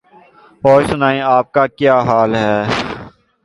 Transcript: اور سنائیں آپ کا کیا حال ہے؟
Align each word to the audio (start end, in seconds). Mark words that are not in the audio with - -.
اور 0.63 0.81
سنائیں 0.83 1.21
آپ 1.27 1.51
کا 1.51 1.65
کیا 1.69 1.99
حال 2.01 2.35
ہے؟ 2.35 2.57